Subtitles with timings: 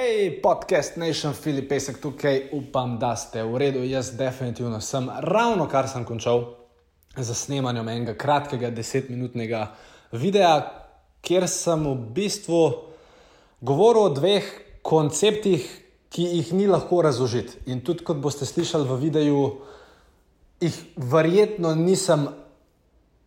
[0.00, 3.82] Hej, podcast Nation, Filip Pesek tukaj, upam, da ste v redu.
[3.84, 6.46] Jaz definitivno sem ravno kar sem končal
[7.16, 9.66] za snemanjem enega kratkega desetminutnega
[10.16, 10.54] videa,
[11.20, 12.62] kjer sem v bistvu
[13.60, 14.48] govoril o dveh
[14.80, 15.68] konceptih,
[16.08, 17.60] ki jih ni lahko razložiti.
[17.68, 19.44] In tudi kot boste slišali v videu,
[20.64, 22.24] jih verjetno nisem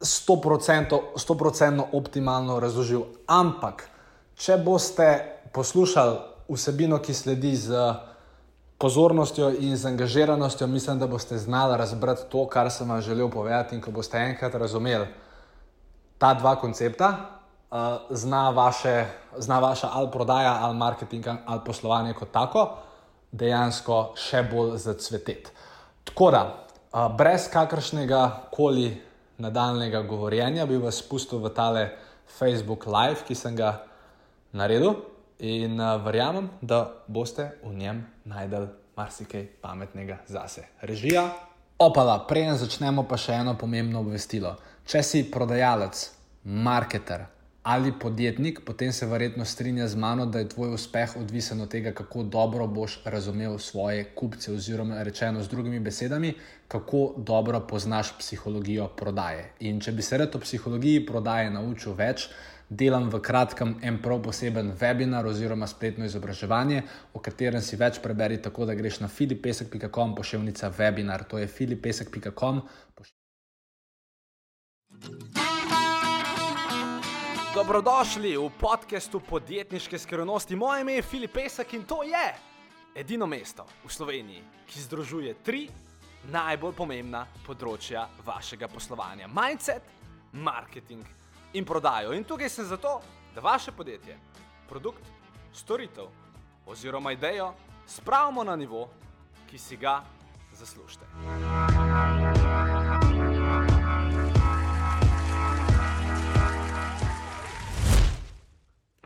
[0.01, 3.05] 100%, 100 optimalno razložil.
[3.29, 3.91] Ampak,
[4.33, 5.13] če boste
[5.53, 7.75] poslušali vsebino, ki sledi z
[8.77, 13.75] pozornostjo in z angažiranostjo, mislim, da boste znali razbrati to, kar sem vam želel povedati.
[13.75, 15.07] In ko boste enkrat razumeli
[16.17, 17.09] ta dva koncepta,
[17.71, 17.77] uh,
[18.09, 19.05] zna, vaše,
[19.37, 22.67] zna vaša ali prodaja, ali marketing, ali poslovanje kot tako,
[23.31, 25.51] dejansko še bolj zacveteti.
[26.03, 29.01] Tako da, uh, brez kakršnega koli
[29.37, 31.89] nadaljnega govorjenja, bi vas spustil v tale
[32.37, 33.77] Facebook Live, ki sem ga
[34.51, 35.12] naredil
[35.43, 40.63] in uh, verjamem, da boste v njem najdel marsikaj pametnega zase.
[40.81, 41.27] Režija.
[41.79, 44.55] Opala, preden začnemo, pa še eno pomembno obvestilo.
[44.87, 46.07] Če si prodajalec,
[46.43, 47.27] marketer
[47.63, 51.93] ali podjetnik, potem se verjetno strinja z mano, da je tvoj uspeh odvisen od tega,
[51.95, 56.33] kako dobro boš razumel svoje kupce, oziroma rečeno z drugimi besedami,
[56.67, 59.53] kako dobro poznaš psihologijo prodaje.
[59.59, 62.27] In če bi se rad o psihologiji prodaje naučil več,
[62.69, 66.83] delam v kratkem en prav poseben webinar oziroma spletno izobraževanje,
[67.13, 71.27] o katerem si več preberi tako, da greš na filipesek.com pošiljnica webinar.
[71.29, 72.61] To je filipesek.com.
[77.53, 80.55] Dobrodošli v podkastu podjetniške skrivnosti.
[80.55, 82.25] Moje ime je Filip Pesek in to je
[82.95, 85.67] edino mesto v Sloveniji, ki združuje tri
[86.33, 89.85] najbolj pomembna področja vašega poslovanja: mindset,
[90.33, 91.05] marketing
[91.53, 92.13] in prodajo.
[92.13, 93.01] In tukaj sem zato,
[93.35, 94.17] da vaše podjetje,
[94.69, 95.03] produkt,
[95.53, 96.05] storitev
[96.65, 97.53] oziroma idejo
[97.87, 98.89] spravimo na nivo,
[99.49, 100.03] ki si ga
[100.53, 101.05] zaslužite.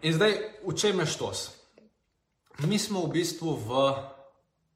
[0.01, 0.33] In zdaj,
[0.67, 1.57] v čem je štos?
[2.63, 3.69] Mi smo v bistvu v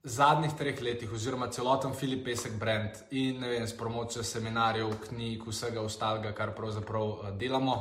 [0.03, 5.43] zadnjih treh letih, oziroma celoten Filip Pesek brand in ne vem, s promocijo seminarjev, knjig,
[5.47, 7.75] vsega ostalega, kar pravzaprav uh, delamo,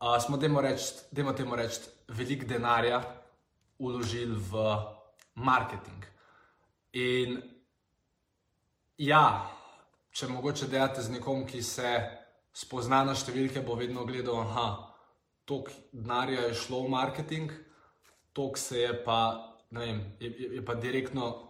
[0.00, 3.02] uh, smo, dajmo temu reči, veliko denarja
[3.78, 4.64] uložili v
[5.34, 6.06] marketing.
[6.98, 7.38] In
[8.98, 9.46] ja,
[10.10, 11.92] če mogoče delate z nekom, ki se
[12.54, 14.66] spozna na številke, bo vedno gledal, da
[15.46, 17.54] toliko denarja je šlo v marketing,
[18.34, 19.20] toliko se je pa
[19.70, 21.48] vem, je, je pa direktno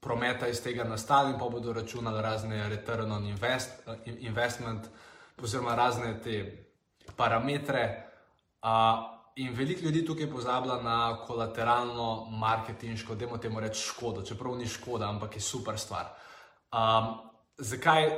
[0.00, 4.86] prometa iz tega nastal in pa bodo računali razne return on invest, investment,
[5.42, 6.66] oziroma razne te
[7.16, 8.04] parametre.
[8.62, 14.56] Uh, in veliko ljudi tukaj pozablja na kolateralno marketinško, da imamo temu reči škodo, čeprav
[14.58, 16.10] ni škoda, ampak je super stvar.
[16.72, 17.14] Um,
[17.58, 18.10] zakaj?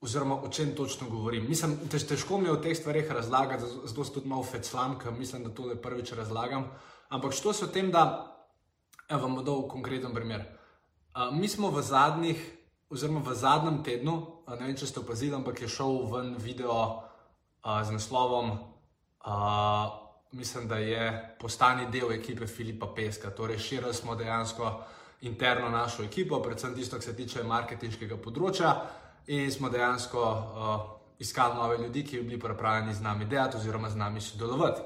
[0.00, 1.48] Oziroma, o čem točno govorim.
[1.48, 5.12] Mislim, tež, težko mi je o teh stvarih razlagati, zato sem tudi malo feclam, ker
[5.12, 6.68] mislim, da to le prvič razlagam.
[7.08, 8.37] Ampak što se o tem, da
[9.08, 10.42] Evo, vam bom dal konkreten primer.
[11.16, 12.40] Uh, mi smo v zadnjih,
[12.92, 16.74] oziroma v zadnjem tednu, uh, ne vem, če ste opazili, ampak je šel ven video
[16.76, 19.88] uh, z naslovom, uh,
[20.36, 21.08] mislim, da je
[21.40, 23.32] postani del ekipe Filipa Peska.
[23.32, 24.76] Torej, širili smo dejansko
[25.24, 28.76] interno našo ekipo, predvsem tisto, kar se tiče marketinškega področja,
[29.32, 30.80] in smo dejansko uh,
[31.18, 34.84] iskali nove ljudi, ki bi bili pripravljeni z nami delati oziroma z nami sodelovati.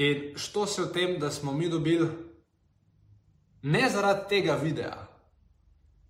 [0.00, 2.32] In što se o tem, da smo mi dobili
[3.64, 4.96] ne zaradi tega videa.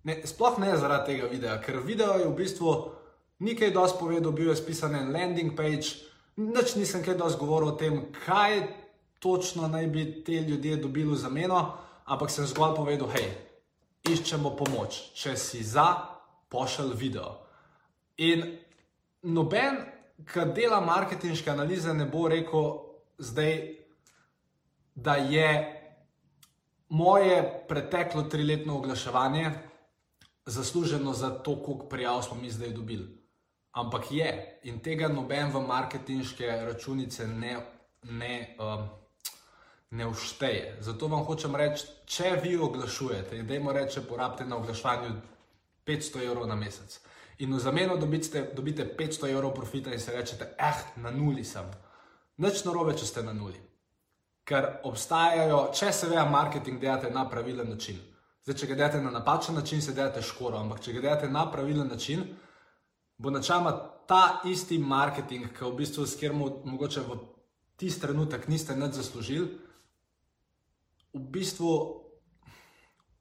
[0.03, 2.73] Ne, sploh ne zaradi tega videa, ker video je v bistvu
[3.39, 5.95] nekaj dosti povedal, bil je spisan en landing page,
[6.37, 8.61] nič nisem kaj dosti govoril o tem, kaj
[9.19, 11.61] točno naj bi te ljudje dobili v zameno,
[12.05, 13.31] ampak sem zgolj povedal, hej,
[14.05, 15.87] iščemo pomoč, če si za,
[16.51, 17.39] pošelj video.
[18.21, 18.45] In
[19.23, 19.81] noben,
[20.27, 22.69] ki dela marketinške analize, ne bo rekel
[23.17, 23.57] zdaj,
[24.95, 25.74] da je
[26.89, 29.51] moje preteklo triletno oglaševanje
[30.45, 33.25] zasluženo za to, koliko prijav smo mi zdaj dobili.
[33.71, 37.57] Ampak je in tega noben v marketinške računice ne,
[38.03, 38.87] ne, um,
[39.91, 40.77] ne všteje.
[40.79, 45.11] Zato vam hočem reči, če vi oglašujete in dajmo reči, porabite na oglaševanju
[45.85, 46.99] 500 evrov na mesec
[47.39, 51.65] in v zameno dobite, dobite 500 evrov profita in se rečete, eh, na nuli sem.
[52.37, 53.59] Nič narobe, če ste na nuli
[54.45, 57.97] ker obstajajo, če se veja marketing delate na pravilen način.
[58.45, 61.47] Zdaj, če ga delate na napačen način, se delate škoro, ampak če ga delate na
[61.51, 62.23] pravilen način,
[63.17, 63.73] bo načeloma
[64.07, 67.17] ta isti marketing, ki v bistvu s katerim mogoče v
[67.75, 69.47] tisti trenutek niste nič zaslužili,
[71.15, 71.71] v bistvu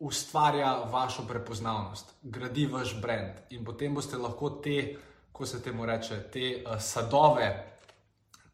[0.04, 4.98] ustvarja vašo prepoznavnost, gradi vaš brand in potem boste lahko te,
[5.32, 7.48] ko se temu reče, te uh, sadove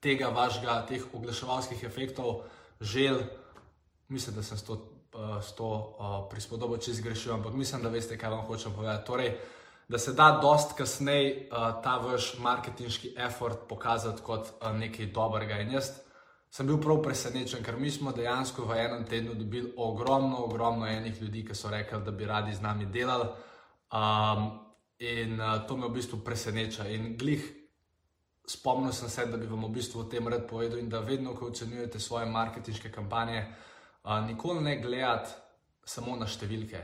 [0.00, 2.44] tega vašega, teh oglaševalskih efektov
[2.80, 3.18] žel.
[4.08, 4.76] Mislim, da sem s to,
[5.42, 9.06] s to uh, prispodobo čez grešil, ampak mislim, da veste, kaj vam hočem povedati.
[9.06, 9.36] Torej,
[9.88, 15.58] da se da dost kasneje uh, ta vaš marketinški effort pokazati kot uh, nekaj dobrega.
[15.60, 15.92] In jaz
[16.50, 21.22] sem bil prav presenečen, ker mi smo dejansko v enem tednu dobili ogromno, ogromno enih
[21.22, 23.28] ljudi, ki so rekli, da bi radi z nami delali.
[23.92, 24.50] Um,
[24.98, 26.88] in uh, to me v bistvu preseneča.
[26.88, 27.59] In glih,
[28.50, 31.34] spomnil sem se, da bi vam v bistvu o tem rad povedal, in da vedno,
[31.34, 33.44] ko ocenjujete svoje marketinške kampanje,
[34.04, 35.36] uh, nikoli ne gledate
[35.84, 36.80] samo na številke.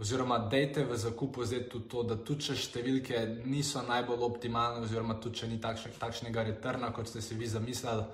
[0.00, 5.18] Oziroma, dejte v zakupu zdaj tudi to, da tudi če številke niso najbolj optimalne, oziroma
[5.20, 8.06] tudi če ni takšne, takšnega returna, kot ste si vi zamislili,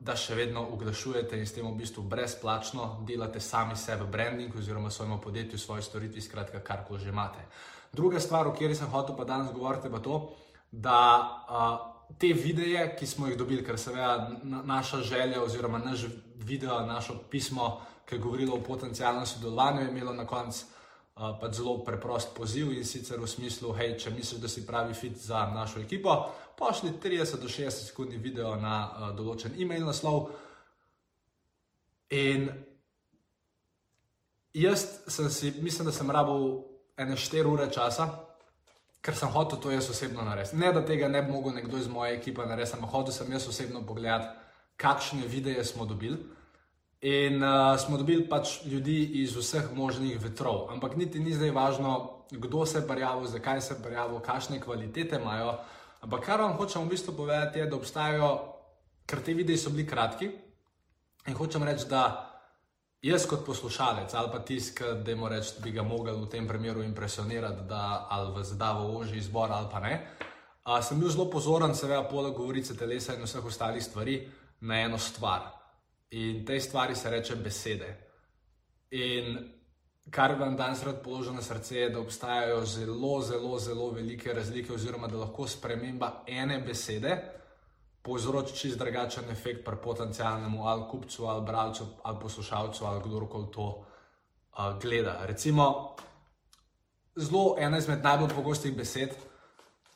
[0.00, 4.88] da še vedno oglašujete in s tem v bistvu brezplačno delate sami sebe branding oziroma
[4.90, 7.44] svojemu podjetju, svoje storitvi, skratka, kar koli že imate.
[7.92, 10.36] Druga stvar, o kateri sem hotel pa danes govoriti, pa to,
[10.76, 11.00] da
[11.48, 16.06] uh, te videe, ki smo jih dobili, ker seveda naša želja oziroma naš
[16.36, 20.76] video, našo pismo, ki je govorilo o potencijalnem sodelovanju, je imelo na koncu
[21.16, 25.16] pa zelo preprost poziv in sicer v smislu, hej, če misliš, da si pravi fit
[25.16, 26.12] za našo ekipo,
[26.58, 30.28] pošli 30 do 60 sekundni video na uh, določen e-mail naslov.
[32.12, 32.50] In
[34.52, 36.60] jaz sem si, mislim, da sem rabil
[37.00, 38.10] ene 4 ure časa,
[39.06, 40.56] ker sem hotel to jaz osebno narediti.
[40.58, 43.46] Ne, da tega ne bi mogel nekdo iz moje ekipe narediti, ampak hotel sem jaz
[43.48, 44.32] osebno pogledati,
[44.82, 46.18] kakšne videe smo dobili.
[47.06, 51.92] In uh, smo dobili pač ljudi iz vseh možnih vetrov, ampak niti ni zdaj važno,
[52.30, 55.54] kdo se je prijavil, zakaj se je prijavil, kakšne kvalitete imajo.
[56.02, 58.30] Ampak kar vam hočem v bistvu povedati, je, da obstajajo,
[59.06, 60.32] ker te videi so bili kratki.
[61.26, 62.02] In hočem reči, da
[63.02, 66.48] jaz kot poslušalec ali pa tisk, da jim rečem, da bi ga mogel v tem
[66.48, 70.06] primeru impresionirati, da ali v zadavo oži izbor ali pa ne.
[70.66, 74.16] Uh, sem bil zelo pozoren, seveda, poleg govorice telesa in vseh ostalih stvari,
[74.60, 75.52] na eno stvar.
[76.10, 77.90] In tej stvari se reče besede.
[78.90, 79.36] In
[80.10, 84.72] kar vam danes rad položim na srce, je, da obstajajo zelo, zelo, zelo velike razlike,
[84.72, 87.16] oziroma da lahko sprememba ene besede
[88.06, 93.66] povzroči čist drugačen efekt pri potencijalnemu ali kupcu, ali bralcu, ali poslušalcu, ali kdorkoli to
[93.66, 95.18] uh, gleda.
[95.26, 95.96] Recimo,
[97.16, 99.16] zelo ena izmed najbolj pogostih besed.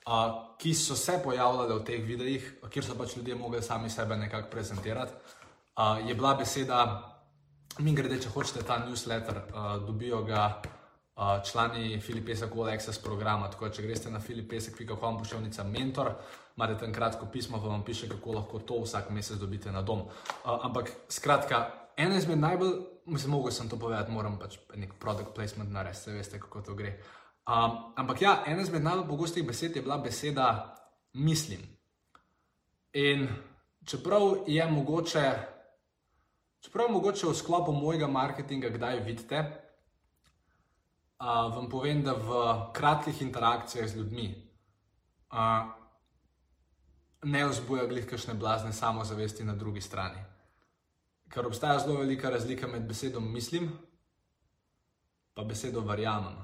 [0.07, 4.17] Uh, ki so se pojavljale v teh videih, kjer so pač ljudje mogli sami sebe
[4.17, 5.13] nekako prezentirati,
[5.77, 6.81] uh, je bila beseda,
[7.79, 10.63] mi grede, če hočete ta newsletter, uh, dobijo ga
[11.45, 13.51] člani Filipesa Access programa.
[13.51, 16.13] Tako da, če greste na filipesek.com, pošiljnica mentor,
[16.57, 20.01] imate tam kratko pismo, pa vam piše, kako lahko to vsak mesec dobite na dom.
[20.01, 22.73] Uh, ampak skratka, ena izmed najbolj,
[23.07, 26.97] mislim, mogel sem to povedati, moram pač nek product placement narediti, veste, kako to gre.
[27.47, 30.77] Um, ampak ja, ena izmed najbolj pogostih besed je bila beseda
[31.15, 31.61] mislim.
[32.93, 33.29] In
[33.85, 35.31] čeprav je mogoče
[36.61, 39.39] Čeprav mogoče v sklopu mojega marketinga kdaj vidite,
[41.21, 42.31] uh, vam povem, da v
[42.73, 44.27] kratkih interakcijah z ljudmi
[45.33, 45.69] uh,
[47.23, 50.21] ne vzbuja glih kakšne blazne samozavesti na drugi strani.
[51.31, 53.71] Ker obstaja zelo velika razlika med besedo mislim
[55.37, 56.37] in besedo verjamem.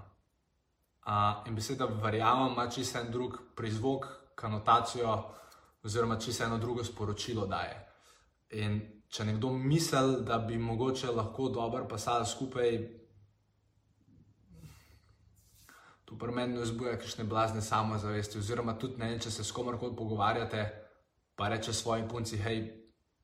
[1.07, 5.35] Uh, in beseda verjamem ima čisto en drug prizvok, kanotacijo,
[5.85, 7.77] oziroma čisto eno drugo sporočilo daje.
[8.51, 13.06] In če nekdo misli, da bi mogoče lahko dobro pasal skupaj,
[16.07, 18.39] to pri meni vzbuja kakšne blazne samozavesti.
[18.39, 20.63] Oziroma, tudi ne, če se s komorkoli pogovarjate,
[21.35, 22.63] pa reče svoji punci, hej,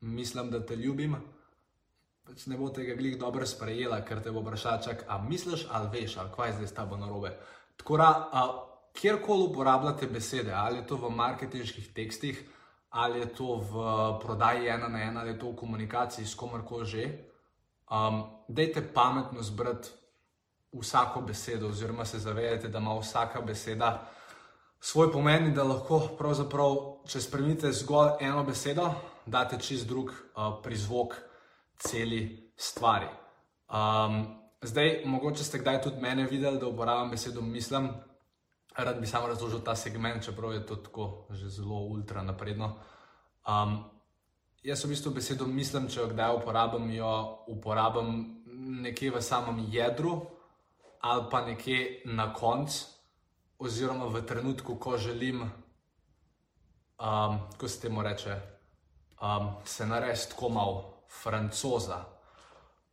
[0.01, 1.15] mislim, da te ljubim.
[2.23, 5.89] Pač ne bo tega glih dobro sprejela, ker te bo vprašala, čak, a misliš ali
[5.95, 7.33] veš, ali kaj zdaj s tabo narobe.
[7.79, 8.11] Tako da,
[8.99, 12.43] kjerkoli uporabljate besede, ali je to v marketinških tekstih,
[12.89, 13.87] ali je to v
[14.21, 17.05] prodaji ena na ena, ali je to v komunikaciji s komarkoli že.
[17.91, 19.89] Um, dejte pametno zbrati
[20.73, 24.09] vsako besedo, oziroma se zavedajte, da ima vsaka beseda
[24.79, 26.73] svoj pomen in da lahko pravzaprav,
[27.07, 28.89] če spremenite zgolj eno besedo,
[29.25, 31.15] date čist drug uh, prizvok
[31.79, 33.07] celi stvari.
[33.71, 34.25] Um,
[34.61, 37.89] zdaj, mogoče ste kdaj tudi mene videli, da uporabljam besedo mislim.
[38.77, 42.73] Rad bi samo razložil ta segment, čeprav je to tako že zelo ultra napredno.
[43.47, 43.83] Um,
[44.63, 48.43] jaz v bistvu besedo mislim, če jo kdaj uporabim, jo uporabim
[48.83, 50.32] nekje v samem jedru
[51.03, 52.85] ali pa nekje na koncu,
[53.59, 58.39] oziroma v trenutku, ko želim, um, ko se temu reče,
[59.21, 62.05] um, se narediti tako malo francoza.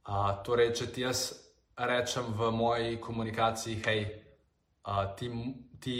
[0.07, 1.33] Uh, torej, če ti jaz
[1.77, 4.03] rečem v moji komunikaciji, hej,
[4.87, 5.31] uh, ti,
[5.81, 5.97] ti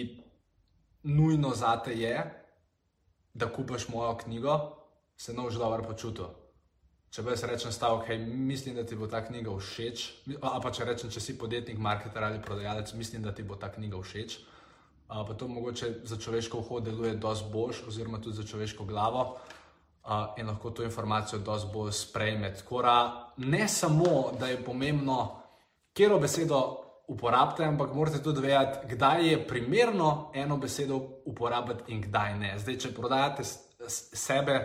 [1.03, 2.19] nujno zate je,
[3.35, 4.59] da kupiš mojo knjigo,
[5.17, 6.40] se boš dobro počutil.
[7.11, 10.03] Če bi jaz rečem stavek, hej, mislim, da ti bo ta knjiga všeč,
[10.39, 13.67] ali pa če rečem, če si podjetnik, marketer ali prodajalec, mislim, da ti bo ta
[13.75, 14.37] knjiga všeč.
[15.11, 19.25] Uh, pa to mogoče za človeško uho deluje dosti boljš, oziroma tudi za človeško glavo
[19.27, 22.53] uh, in lahko to informacijo dosti bolj sprejme.
[22.55, 22.95] Tako da
[23.37, 25.19] ne samo, da je pomembno,
[25.93, 26.61] kje besedo
[27.11, 32.53] uporabite, ampak morate tudi vedeti, kdaj je primerno eno besedo uporabiti in kdaj ne.
[32.59, 33.43] Zdaj, če prodajate
[33.89, 34.61] sebe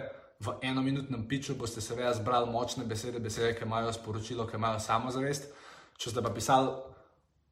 [0.46, 5.50] v enominutnem piču, boste seveda zbrali močne besede, besede, ki imajo sporočilo, ki imajo samozavest.
[5.98, 6.72] Če ste pa pisali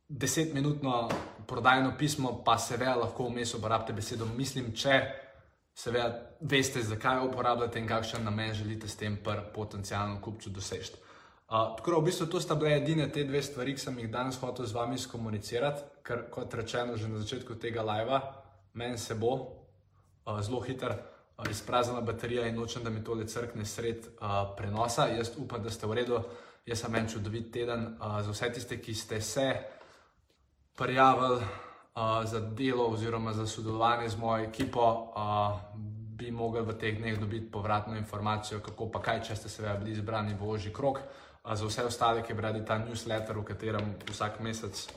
[0.10, 1.10] desetminutno
[1.48, 5.00] prodajno pismo, pa seveda lahko vmes uporabite besedo mislim, če
[5.74, 9.18] seveda veste, zakaj uporabljate in kakšen namen želite s tem
[9.54, 10.94] potencijalno kupcu doseči.
[11.54, 14.10] Uh, tako da v bistvu to sta bile edine te dve stvari, ki sem jih
[14.12, 18.22] danes hotel z vami skomunicirati, ker kot rečeno že na začetku tega live,
[18.74, 20.96] meni se bo uh, zelo hiter
[21.38, 25.08] uh, izpraznila baterija in nočem, da mi tole crkne sred uh, prenosa.
[25.08, 26.22] Jaz upam, da ste v redu,
[26.66, 29.48] jaz sem en čudovit teden uh, za vse tiste, ki ste se
[30.76, 35.60] prijavili uh, za delo oziroma za sodelovanje z mojo ekipo, uh,
[36.14, 39.92] bi mogli v teh dneh dobiti povratno informacijo, kako pa kaj, če ste seveda bili
[39.92, 41.00] izbrani v ožji krok.
[41.44, 44.88] Uh, za vse ostale, ki brali ta newsletter, v katerem vsak mesec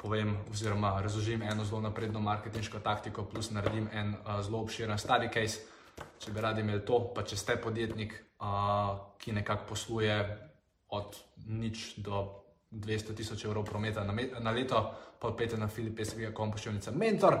[0.00, 5.28] povem oziroma razložim eno zelo napredno marketinško taktiko, plus naredim en uh, zelo obširen study
[5.32, 5.60] case.
[6.18, 10.16] Če bi radi imeli to, pa če ste podjetnik, uh, ki nekako posluje
[10.96, 12.24] od nič do
[12.72, 14.80] 200 tisoč evrov prometa na, na leto,
[15.20, 17.36] pa pete na filipesega kompoščevnica Mentor.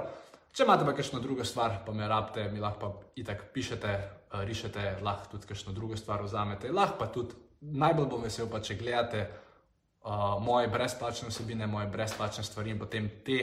[0.52, 4.42] Če imate pa kakšno drugo stvar, pa me rabite, mi lahko pa itak pišete, uh,
[4.44, 6.72] rišete, lahko tudi kakšno drugo stvar vzamete.
[6.76, 9.24] Lahko pa tudi, najbolj bom vesel, pa če gledate
[10.04, 13.40] uh, moje brezplačne vsebine, moje brezplačne stvari in potem te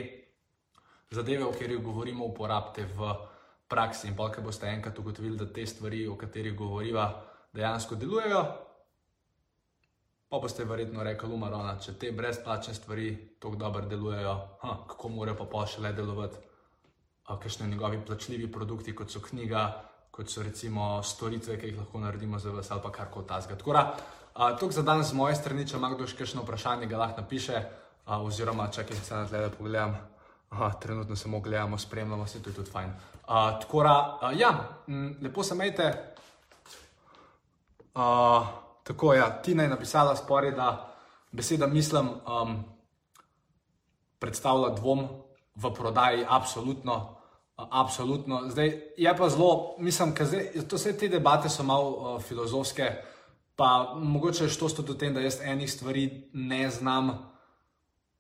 [1.11, 3.13] zadeve, o katerih govorimo, uporabite v
[3.67, 4.07] praksi.
[4.07, 7.09] In pa, ker boste enkrat ugotovili, da te stvari, o katerih govoriva,
[7.53, 8.45] dejansko delujejo,
[10.27, 15.37] Pa boste verjetno rekli, umarona, če te brezplačne stvari tako dobro delujejo, ha, kako morajo
[15.39, 16.41] pa pa še le delovati,
[17.27, 19.61] kakšne njegovi plačljivi produkti, kot so knjiga,
[20.11, 23.55] kot so recimo storitve, ki jih lahko naredimo za vas ali pa kar koli tasga.
[23.55, 23.85] Tako da,
[24.59, 27.63] to za danes z moje strani, če ima kdo še kakšno vprašanje, ga lahko napiše,
[28.05, 29.97] a, oziroma čakaj, se na tle da pogledam.
[30.49, 32.93] Aha, trenutno samo gledamo, spremljamo se, to je tudi fajn.
[33.27, 34.53] Uh, tako da, uh, ja,
[35.21, 35.91] lepo se majte.
[37.95, 38.47] Uh,
[38.87, 40.95] Tako je, ja, Tina je napisala spori, da
[41.31, 42.63] beseda mislim um,
[44.19, 45.07] predstavlja dvom
[45.55, 47.13] v prodaji, absolutno.
[47.57, 48.41] Absolutno.
[48.49, 52.91] Zdaj, je pa zelo, mislim, da vse te debate so malo uh, filozofske,
[53.57, 57.17] pa mogoče je to tudi v tem, da jaz enih stvari ne znam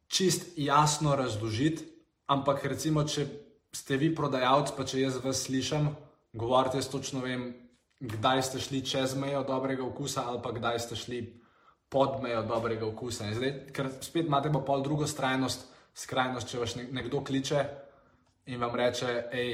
[0.07, 1.85] čist jasno razložiti.
[2.27, 3.27] Ampak, recimo, če
[3.71, 5.91] ste vi prodajalec, pa če jaz vas slišim,
[6.33, 7.53] govorite, jaz točno vem,
[7.99, 11.21] kdaj ste šli čez mejo dobrega okusa, ali pa kdaj ste šli
[11.89, 13.29] pod mejo dobrega okusa.
[13.33, 17.63] Zdaj, ker spet imate pa pol drugo skrajnost, skrajnost, če vas nekdo kliče
[18.47, 19.53] in vam reče, hej,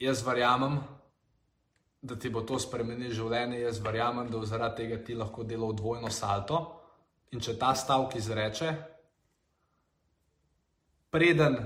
[0.00, 0.80] jaz verjamem,
[2.02, 6.10] da ti bo to spremenilo življenje, jaz verjamem, da zaradi tega ti lahko delo dvojno
[6.10, 6.60] salto.
[7.30, 8.70] In če ta stavek izreče,
[11.14, 11.60] preden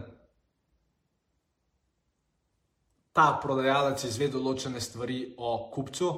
[3.14, 6.10] ta prodajalec izve določene stvari o kupcu,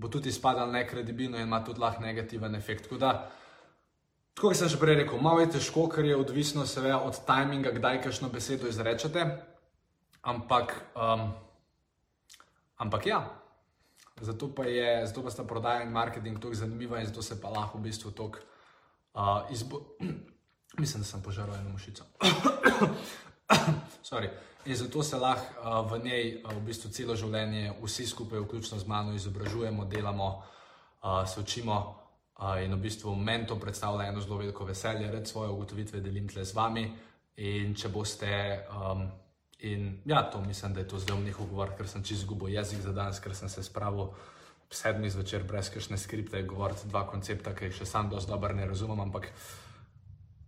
[0.00, 2.88] bo tudi izpadal nekredibilno in ima tudi lahko negativen efekt.
[2.88, 3.12] Tako da,
[4.36, 8.02] kot sem že prej rekel, malo je težko, ker je odvisno seveda od tajminga, kdaj
[8.02, 9.28] kakšno besedo izrečete.
[10.20, 11.30] Ampak, um,
[12.76, 13.22] ampak ja,
[14.20, 17.48] zato pa je, zato pa sta prodaja in marketing tako zanimiva in zato se pa
[17.48, 18.38] lahko v bistvu tako
[19.14, 19.80] uh, izbo...
[20.78, 22.04] Mislim, da sem požaral eno mušico.
[24.66, 28.78] In zato se lahko uh, v njej uh, v bistvu celo življenje vsi skupaj, vključno
[28.78, 30.42] z mano, izobražujemo, delamo,
[31.02, 31.96] uh, se učimo.
[32.40, 36.28] Uh, in v bistvu meni to predstavlja eno zelo veliko veselje, da svoje ugotovitve delim
[36.28, 36.84] tle z vami.
[37.36, 39.08] In če boste, um,
[39.62, 42.54] in ja, to mislim, da je to zdaj v njihov govor, ker sem čist izgubil
[42.54, 44.12] jezik za danes, ker sem se spravil
[44.70, 48.68] sedmi zvečer brez kakšne skripte, govoriti dva koncepta, ki jih še sam dosti dobro ne
[48.70, 49.00] razumem.
[49.00, 49.32] Ampak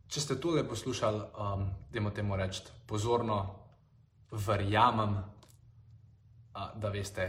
[0.09, 3.41] če ste tole poslušali, um, dajmo temu reči pozorno
[4.33, 5.17] verjamem,
[6.53, 7.27] da veste,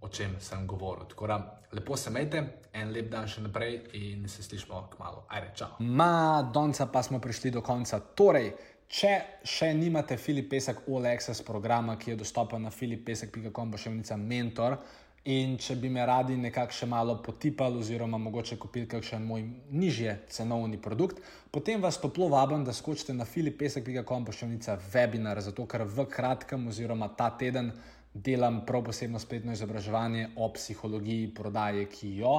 [0.00, 1.06] o čem sem govoril.
[1.08, 1.38] Tako da
[1.72, 5.24] lepo se imejte, en lep dan še naprej in se slišmo k malu.
[5.28, 5.68] Ajde, čau.
[5.80, 8.00] Ma, donca pa smo prišli do konca.
[8.00, 8.52] Torej,
[8.88, 13.90] če še nimate Filip Pesek All Access programa, ki je dostopen na filipesek.com, bo še
[13.90, 14.78] vnica mentor.
[15.26, 19.42] In če bi me radi nekako še malo potipali, oziroma mogoče kupili kakšen moj
[19.74, 21.18] nižje cenovni produkt,
[21.50, 27.10] potem vas toplo vabim, da skočite na filipesek.com pošiljnica webinar, zato ker v kratkem, oziroma
[27.18, 27.72] ta teden,
[28.14, 32.36] delam prav posebno spletno izobraževanje o psihologiji prodaje, ki jo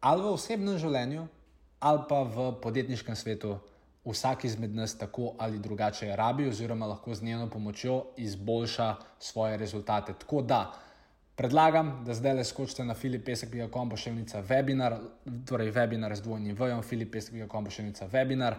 [0.00, 1.24] ali v osebnem življenju,
[1.80, 3.56] ali pa v podjetniškem svetu
[4.10, 10.12] vsak izmed nas tako ali drugače rabi, oziroma lahko z njeno pomočjo izboljša svoje rezultate.
[10.18, 10.72] Tako da
[11.38, 14.98] predlagam, da zdaj le skočite na filipesek.com pošiljnica webinar,
[15.46, 18.54] torej webinar z dvojnim vojom, filipesek.com pošiljnica webinar.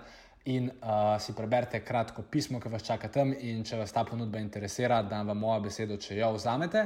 [0.46, 4.40] In uh, si preberite kratko pismo, ki vas čaka tam, in če vas ta ponudba
[4.40, 6.86] interesira, da vam moja beseda, če jo vzamete,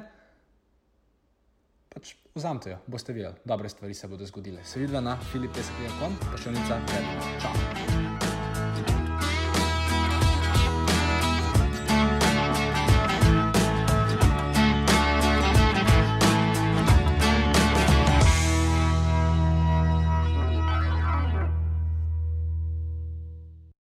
[1.94, 4.66] pač vzamete jo, boste videli, dobre stvari se bodo zgodile.
[4.66, 7.38] Se vidi na filipesek.com, pa še nica, vedno.
[7.46, 8.13] Čau!